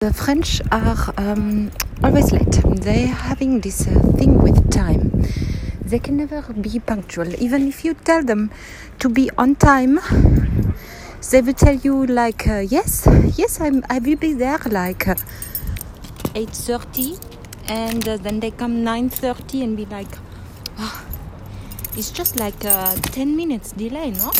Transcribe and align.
The 0.00 0.12
French 0.12 0.62
are 0.70 1.12
um, 1.16 1.72
always 2.04 2.30
late. 2.30 2.62
They're 2.64 3.08
having 3.08 3.58
this 3.58 3.84
uh, 3.88 3.98
thing 4.16 4.40
with 4.40 4.70
time. 4.70 5.24
They 5.84 5.98
can 5.98 6.16
never 6.18 6.40
be 6.52 6.78
punctual. 6.78 7.34
Even 7.42 7.66
if 7.66 7.84
you 7.84 7.94
tell 7.94 8.22
them 8.22 8.52
to 9.00 9.08
be 9.08 9.28
on 9.36 9.56
time, 9.56 9.98
they 11.32 11.42
will 11.42 11.52
tell 11.52 11.74
you 11.74 12.06
like, 12.06 12.46
uh, 12.46 12.60
"Yes, 12.60 13.08
yes, 13.36 13.60
I'm, 13.60 13.82
I 13.90 13.98
will 13.98 14.14
be 14.14 14.34
there." 14.34 14.60
Like 14.70 15.08
uh, 15.08 15.16
eight 16.36 16.50
thirty, 16.50 17.18
and 17.66 18.06
uh, 18.06 18.18
then 18.18 18.38
they 18.38 18.52
come 18.52 18.84
nine 18.84 19.08
thirty 19.10 19.64
and 19.64 19.76
be 19.76 19.86
like, 19.86 20.14
oh, 20.78 21.02
"It's 21.96 22.12
just 22.12 22.38
like 22.38 22.64
uh, 22.64 22.94
ten 23.10 23.34
minutes 23.34 23.72
delay, 23.72 24.12
no?" 24.12 24.30